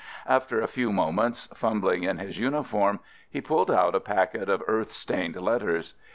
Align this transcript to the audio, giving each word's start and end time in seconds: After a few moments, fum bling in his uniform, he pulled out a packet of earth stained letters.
After 0.25 0.59
a 0.59 0.65
few 0.67 0.91
moments, 0.91 1.47
fum 1.53 1.79
bling 1.79 2.01
in 2.05 2.17
his 2.17 2.39
uniform, 2.39 3.01
he 3.29 3.39
pulled 3.39 3.69
out 3.69 3.93
a 3.93 3.99
packet 3.99 4.49
of 4.49 4.63
earth 4.67 4.93
stained 4.93 5.35
letters. 5.35 5.93